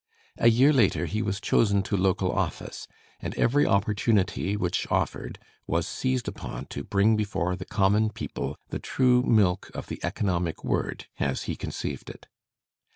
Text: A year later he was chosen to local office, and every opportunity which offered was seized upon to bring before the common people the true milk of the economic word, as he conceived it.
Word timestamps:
A 0.39 0.49
year 0.49 0.73
later 0.73 1.05
he 1.05 1.21
was 1.21 1.39
chosen 1.39 1.83
to 1.83 1.95
local 1.95 2.31
office, 2.31 2.87
and 3.19 3.35
every 3.37 3.67
opportunity 3.67 4.57
which 4.57 4.87
offered 4.89 5.37
was 5.67 5.85
seized 5.87 6.27
upon 6.27 6.65
to 6.71 6.83
bring 6.83 7.15
before 7.15 7.55
the 7.55 7.65
common 7.65 8.09
people 8.09 8.57
the 8.69 8.79
true 8.79 9.21
milk 9.21 9.69
of 9.75 9.85
the 9.85 9.99
economic 10.03 10.63
word, 10.63 11.05
as 11.19 11.43
he 11.43 11.55
conceived 11.55 12.09
it. 12.09 12.25